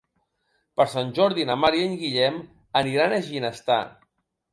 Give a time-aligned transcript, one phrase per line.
[0.79, 2.39] Per Sant Jordi na Mar i en Guillem
[2.81, 3.79] aniran a Ginestar.